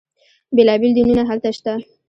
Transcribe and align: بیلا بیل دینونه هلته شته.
بیلا 0.55 0.75
بیل 0.81 0.91
دینونه 0.95 1.23
هلته 1.29 1.49
شته. 1.57 1.73